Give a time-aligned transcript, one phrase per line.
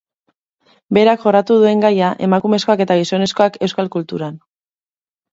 [0.97, 4.41] Berak jorratu duen gaia, emakumezkoak eta gizonezkoak euskal kulturan.